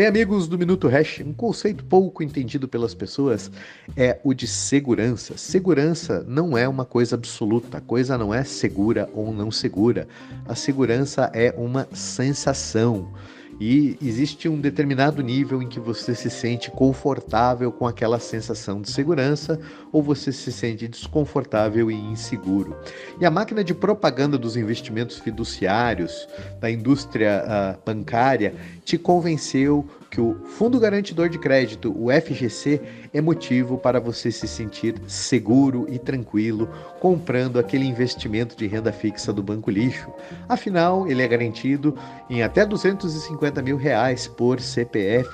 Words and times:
Bem, 0.00 0.06
amigos 0.06 0.48
do 0.48 0.56
Minuto 0.56 0.88
Hash, 0.88 1.20
um 1.20 1.34
conceito 1.34 1.84
pouco 1.84 2.22
entendido 2.22 2.66
pelas 2.66 2.94
pessoas 2.94 3.50
é 3.94 4.18
o 4.24 4.32
de 4.32 4.46
segurança. 4.46 5.36
Segurança 5.36 6.24
não 6.26 6.56
é 6.56 6.66
uma 6.66 6.86
coisa 6.86 7.16
absoluta, 7.16 7.76
a 7.76 7.80
coisa 7.82 8.16
não 8.16 8.32
é 8.32 8.42
segura 8.42 9.10
ou 9.12 9.30
não 9.30 9.50
segura. 9.50 10.08
A 10.48 10.54
segurança 10.54 11.30
é 11.34 11.54
uma 11.54 11.86
sensação. 11.92 13.12
E 13.60 13.98
existe 14.00 14.48
um 14.48 14.58
determinado 14.58 15.22
nível 15.22 15.62
em 15.62 15.68
que 15.68 15.78
você 15.78 16.14
se 16.14 16.30
sente 16.30 16.70
confortável 16.70 17.70
com 17.70 17.86
aquela 17.86 18.18
sensação 18.18 18.80
de 18.80 18.90
segurança 18.90 19.60
ou 19.92 20.02
você 20.02 20.32
se 20.32 20.50
sente 20.50 20.88
desconfortável 20.88 21.90
e 21.90 21.94
inseguro. 21.94 22.74
E 23.20 23.26
a 23.26 23.30
máquina 23.30 23.62
de 23.62 23.74
propaganda 23.74 24.38
dos 24.38 24.56
investimentos 24.56 25.18
fiduciários 25.18 26.26
da 26.58 26.70
indústria 26.70 27.44
uh, 27.44 27.78
bancária 27.84 28.54
te 28.82 28.96
convenceu 28.96 29.86
que 30.10 30.20
o 30.20 30.34
Fundo 30.44 30.80
Garantidor 30.80 31.28
de 31.28 31.38
Crédito, 31.38 31.94
o 31.96 32.08
FGC, 32.10 32.80
é 33.14 33.20
motivo 33.20 33.78
para 33.78 34.00
você 34.00 34.32
se 34.32 34.48
sentir 34.48 35.00
seguro 35.06 35.86
e 35.88 36.00
tranquilo 36.00 36.68
comprando 36.98 37.60
aquele 37.60 37.84
investimento 37.84 38.56
de 38.56 38.66
renda 38.66 38.92
fixa 38.92 39.32
do 39.32 39.40
Banco 39.40 39.70
Lixo. 39.70 40.10
Afinal, 40.48 41.06
ele 41.06 41.22
é 41.22 41.28
garantido 41.28 41.96
em 42.28 42.42
até 42.42 42.66
250 42.66 43.49
mil 43.62 43.76
reais 43.76 44.28
por 44.28 44.60
CPF. 44.60 45.28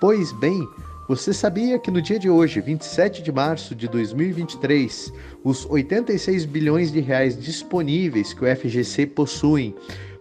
Pois 0.00 0.32
bem, 0.32 0.66
você 1.06 1.34
sabia 1.34 1.78
que 1.78 1.90
no 1.90 2.00
dia 2.00 2.18
de 2.18 2.30
hoje, 2.30 2.60
27 2.60 3.22
de 3.22 3.30
março 3.30 3.74
de 3.74 3.86
2023, 3.86 5.12
os 5.44 5.66
86 5.68 6.46
bilhões 6.46 6.90
de 6.90 7.00
reais 7.00 7.38
disponíveis 7.38 8.32
que 8.32 8.44
o 8.44 8.56
FGC 8.56 9.06
possui 9.06 9.74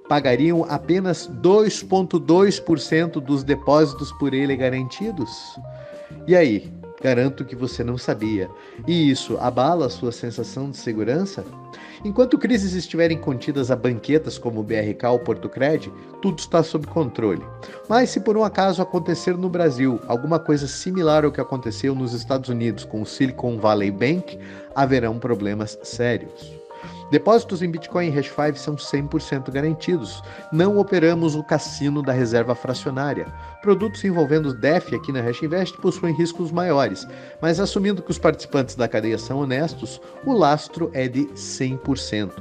pagariam 0.10 0.66
apenas 0.70 1.30
2,2% 1.42 3.22
dos 3.22 3.44
depósitos 3.44 4.12
por 4.12 4.34
ele 4.34 4.56
garantidos? 4.56 5.58
E 6.28 6.36
aí, 6.36 6.72
garanto 7.02 7.46
que 7.46 7.56
você 7.56 7.84
não 7.84 7.98
sabia. 7.98 8.50
E 8.88 9.10
isso 9.10 9.38
abala 9.40 9.86
a 9.86 9.90
sua 9.90 10.12
sensação 10.12 10.70
de 10.70 10.78
segurança? 10.78 11.46
Enquanto 12.04 12.38
crises 12.38 12.74
estiverem 12.74 13.18
contidas 13.18 13.70
a 13.72 13.76
banquetas 13.76 14.38
como 14.38 14.60
o 14.60 14.64
BRK 14.64 15.08
ou 15.08 15.20
Portocred, 15.20 15.92
tudo 16.22 16.40
está 16.40 16.64
sob 16.64 16.88
controle. 16.88 17.44
Mas 17.90 18.10
se 18.10 18.20
por 18.20 18.38
um 18.38 18.44
acaso 18.44 18.82
acontecer 18.82 19.38
no 19.38 19.50
Brasil 19.50 20.00
alguma 20.08 20.40
coisa 20.40 20.68
similar 20.68 21.26
ao 21.26 21.32
que 21.32 21.42
aconteceu 21.42 21.94
nos 21.94 22.14
Estados 22.14 22.50
Unidos 22.50 22.86
com 22.86 23.02
o 23.02 23.06
Silicon 23.06 23.58
Valley 23.58 23.92
Bank, 23.92 24.40
haverão 24.76 25.20
problemas 25.20 25.78
sérios. 25.84 26.63
Depósitos 27.12 27.62
em 27.62 27.70
Bitcoin 27.70 28.08
e 28.08 28.12
Hash5 28.12 28.56
são 28.56 28.76
100% 28.76 29.52
garantidos. 29.52 30.22
Não 30.52 30.78
operamos 30.78 31.36
o 31.36 31.44
cassino 31.44 32.02
da 32.02 32.12
reserva 32.12 32.56
fracionária. 32.56 33.28
Produtos 33.62 34.04
envolvendo 34.04 34.54
DEF 34.54 34.96
aqui 34.96 35.12
na 35.12 35.22
Hash 35.22 35.44
Invest 35.44 35.78
possuem 35.78 36.16
riscos 36.16 36.52
maiores, 36.52 37.08
mas 37.42 37.60
assumindo 37.60 38.02
que 38.02 38.12
os 38.12 38.18
participantes 38.18 38.76
da 38.76 38.88
cadeia 38.88 39.18
são 39.18 39.40
honestos, 39.40 40.02
o 40.26 40.34
lastro 40.34 40.90
é 40.94 41.08
de 41.08 41.26
100%. 41.28 42.32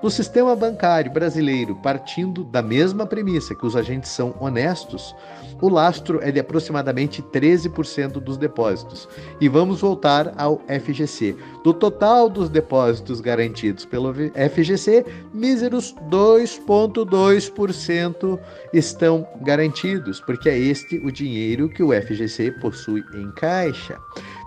No 0.00 0.10
sistema 0.10 0.54
bancário 0.54 1.10
brasileiro, 1.10 1.74
partindo 1.74 2.44
da 2.44 2.62
mesma 2.62 3.04
premissa 3.04 3.52
que 3.52 3.66
os 3.66 3.74
agentes 3.74 4.12
são 4.12 4.32
honestos, 4.38 5.12
o 5.60 5.68
lastro 5.68 6.20
é 6.22 6.30
de 6.30 6.38
aproximadamente 6.38 7.20
13% 7.20 8.20
dos 8.20 8.36
depósitos. 8.36 9.08
E 9.40 9.48
vamos 9.48 9.80
voltar 9.80 10.32
ao 10.36 10.60
FGC. 10.68 11.34
Do 11.64 11.74
total 11.74 12.28
dos 12.28 12.48
depósitos 12.48 13.20
garantidos 13.20 13.84
pelo 13.84 14.14
FGC, 14.14 15.04
míseros 15.34 15.96
2,2% 16.08 18.38
estão 18.72 19.26
garantidos, 19.42 20.20
porque 20.20 20.48
é 20.48 20.56
este 20.56 20.98
o 20.98 21.10
dinheiro 21.10 21.68
que 21.68 21.82
o 21.82 21.90
FGC 21.92 22.52
possui 22.52 23.02
em 23.14 23.32
caixa. 23.32 23.98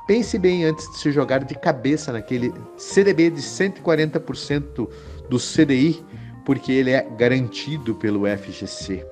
Pense 0.08 0.40
bem 0.40 0.64
antes 0.64 0.90
de 0.92 0.98
se 0.98 1.12
jogar 1.12 1.44
de 1.44 1.56
cabeça 1.56 2.14
naquele 2.14 2.54
CDB 2.78 3.30
de 3.30 3.42
140% 3.42 4.88
do 5.32 5.38
CDI, 5.38 6.04
porque 6.46 6.74
ele 6.74 6.92
é 6.92 7.08
garantido 7.18 7.96
pelo 7.96 8.24
FGC. 8.28 9.06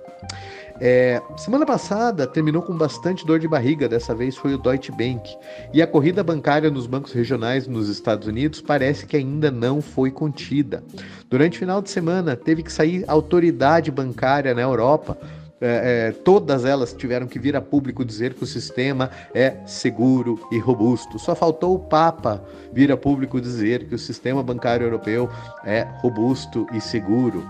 É, 0.82 1.22
semana 1.38 1.66
passada 1.66 2.28
terminou 2.28 2.62
com 2.62 2.74
bastante 2.74 3.26
dor 3.26 3.40
de 3.40 3.48
barriga, 3.48 3.88
dessa 3.88 4.14
vez 4.14 4.36
foi 4.36 4.54
o 4.54 4.58
Deutsche 4.58 4.92
Bank. 4.92 5.30
E 5.74 5.82
a 5.82 5.88
corrida 5.88 6.22
bancária 6.22 6.70
nos 6.70 6.88
bancos 6.88 7.14
regionais 7.14 7.68
nos 7.68 7.88
Estados 7.88 8.28
Unidos 8.28 8.60
parece 8.60 9.06
que 9.06 9.16
ainda 9.16 9.50
não 9.50 9.82
foi 9.82 10.12
contida. 10.12 10.84
Durante 11.30 11.56
o 11.56 11.60
final 11.60 11.82
de 11.82 11.90
semana, 11.90 12.36
teve 12.36 12.64
que 12.64 12.72
sair 12.72 13.06
autoridade 13.08 13.90
bancária 13.90 14.54
na 14.54 14.62
Europa 14.62 15.18
é, 15.62 16.08
é, 16.08 16.12
todas 16.12 16.64
elas 16.64 16.94
tiveram 16.94 17.28
que 17.28 17.38
vir 17.38 17.56
a 17.56 17.62
público 17.62 18.06
dizer 18.06 18.34
que 18.34 18.44
o 18.44 18.48
sistema 18.48 19.10
é 19.34 19.58
seguro 19.66 20.40
e 20.52 20.58
robusto. 20.58 21.20
Só 21.20 21.36
faltou 21.36 21.76
o 21.76 21.80
Papa 21.80 22.44
vir 22.72 22.92
a 22.92 22.98
público 22.98 23.42
dizer 23.42 23.88
que 23.88 23.96
o 23.96 24.00
sistema 24.00 24.42
bancário 24.42 24.86
europeu 24.86 25.30
é 25.66 25.86
robusto 26.02 26.66
e 26.74 26.80
seguro. 26.80 27.46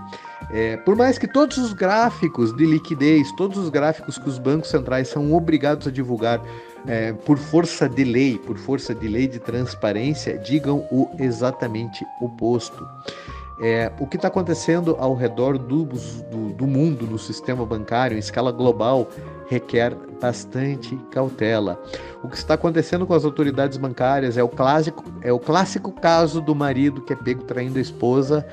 É, 0.50 0.76
por 0.78 0.96
mais 0.96 1.18
que 1.18 1.28
todos 1.28 1.58
os 1.58 1.72
gráficos 1.72 2.56
de 2.56 2.66
liquidez, 2.66 3.30
todos 3.36 3.56
os 3.56 3.68
gráficos 3.68 4.18
que 4.18 4.28
os 4.28 4.38
bancos 4.38 4.70
centrais 4.70 5.08
são 5.08 5.32
obrigados 5.32 5.86
a 5.86 5.90
divulgar 5.90 6.42
é, 6.86 7.12
por 7.12 7.38
força 7.38 7.88
de 7.88 8.02
lei, 8.02 8.38
por 8.38 8.56
força 8.56 8.94
de 8.94 9.06
lei 9.06 9.28
de 9.28 9.38
transparência, 9.38 10.38
digam 10.38 10.78
o 10.90 11.08
exatamente 11.18 12.04
oposto. 12.20 12.84
É, 13.62 13.92
o 14.00 14.06
que 14.06 14.16
está 14.16 14.28
acontecendo 14.28 14.96
ao 14.98 15.14
redor 15.14 15.58
do, 15.58 15.84
do, 15.84 16.54
do, 16.54 16.66
mundo 16.66 17.06
no 17.06 17.18
sistema 17.18 17.66
bancário 17.66 18.16
em 18.16 18.18
escala 18.18 18.50
global 18.50 19.06
requer 19.50 19.94
bastante 20.18 20.96
cautela. 21.10 21.78
O 22.22 22.28
que 22.28 22.36
está 22.36 22.54
acontecendo 22.54 23.06
com 23.06 23.12
as 23.12 23.22
autoridades 23.22 23.76
bancárias 23.76 24.38
é 24.38 24.42
o 24.42 24.48
clássico, 24.48 25.04
é 25.20 25.30
o 25.30 25.38
clássico 25.38 25.92
caso 25.92 26.40
do 26.40 26.54
marido 26.54 27.02
que 27.02 27.12
é 27.12 27.16
pego 27.16 27.42
traindo 27.42 27.78
a 27.78 27.82
esposa 27.82 28.46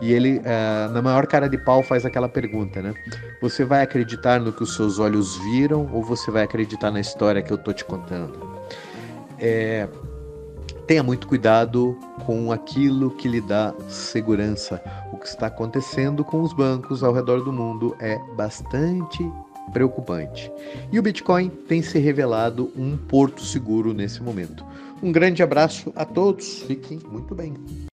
e 0.00 0.12
ele, 0.12 0.40
é, 0.44 0.88
na 0.88 1.02
maior 1.02 1.26
cara 1.26 1.46
de 1.46 1.58
pau, 1.58 1.82
faz 1.82 2.06
aquela 2.06 2.28
pergunta, 2.28 2.80
né? 2.80 2.94
Você 3.42 3.64
vai 3.64 3.82
acreditar 3.82 4.40
no 4.40 4.52
que 4.52 4.62
os 4.62 4.74
seus 4.74 4.98
olhos 4.98 5.36
viram 5.38 5.90
ou 5.92 6.02
você 6.02 6.30
vai 6.30 6.42
acreditar 6.42 6.90
na 6.90 7.00
história 7.00 7.42
que 7.42 7.52
eu 7.52 7.58
tô 7.58 7.72
te 7.72 7.84
contando? 7.84 8.32
É, 9.38 9.88
tenha 10.86 11.02
muito 11.02 11.26
cuidado 11.26 11.96
com 12.26 12.52
aquilo 12.52 13.10
que 13.10 13.28
lhe 13.28 13.40
dá 13.40 13.74
segurança. 13.88 14.82
O 15.12 15.16
que 15.16 15.26
está 15.26 15.46
acontecendo 15.46 16.24
com 16.24 16.42
os 16.42 16.52
bancos 16.52 17.02
ao 17.02 17.12
redor 17.12 17.42
do 17.42 17.52
mundo 17.52 17.96
é 18.00 18.18
bastante 18.36 19.30
preocupante. 19.72 20.50
E 20.92 20.98
o 20.98 21.02
Bitcoin 21.02 21.48
tem 21.48 21.82
se 21.82 21.98
revelado 21.98 22.70
um 22.76 22.96
porto 22.96 23.42
seguro 23.42 23.94
nesse 23.94 24.22
momento. 24.22 24.64
Um 25.02 25.10
grande 25.10 25.42
abraço 25.42 25.92
a 25.96 26.04
todos, 26.04 26.62
fiquem 26.62 27.00
muito 27.10 27.34
bem. 27.34 27.54